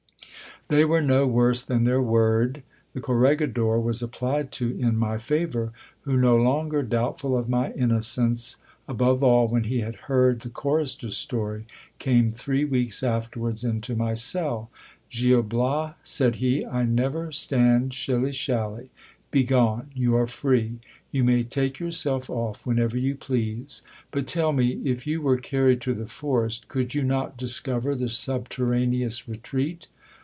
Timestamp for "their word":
1.83-2.63